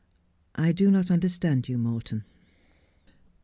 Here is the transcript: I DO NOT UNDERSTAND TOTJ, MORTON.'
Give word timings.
I 0.55 0.71
DO 0.71 0.89
NOT 0.89 1.11
UNDERSTAND 1.11 1.63
TOTJ, 1.65 1.77
MORTON.' 1.77 2.23